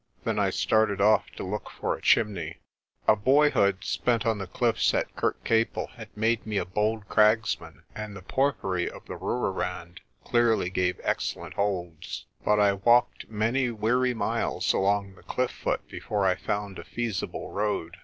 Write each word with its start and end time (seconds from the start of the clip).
Then 0.23 0.39
I 0.39 0.49
started 0.49 0.99
off 0.99 1.29
to 1.35 1.43
look 1.43 1.69
for 1.69 1.95
a 1.95 2.01
chimney. 2.01 2.57
A 3.07 3.15
boyhood 3.15 3.83
spent 3.83 4.25
on 4.25 4.39
the 4.39 4.47
cliffs 4.47 4.95
at 4.95 5.15
Kirkcaple 5.15 5.89
had 5.91 6.09
made 6.17 6.43
me 6.43 6.57
a 6.57 6.65
bold 6.65 7.07
cragsman, 7.07 7.83
and 7.95 8.15
the 8.15 8.23
porphyry 8.23 8.89
of 8.89 9.05
the 9.05 9.13
Rooirand 9.15 9.99
clearly 10.23 10.71
gave 10.71 10.99
excellent 11.03 11.53
holds. 11.53 12.25
But 12.43 12.59
I 12.59 12.73
walked 12.73 13.29
many 13.29 13.69
weary 13.69 14.15
miles 14.15 14.73
along 14.73 15.13
the 15.13 15.21
cliff 15.21 15.51
foot 15.51 15.87
before 15.87 16.25
I 16.25 16.33
found 16.33 16.79
a 16.79 16.83
feasible 16.83 17.51
road. 17.51 17.97